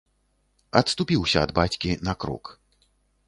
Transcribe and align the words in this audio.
Адступіўся 0.81 1.37
ад 1.47 1.51
бацькі 1.59 1.91
на 2.09 2.13
крок. 2.23 2.45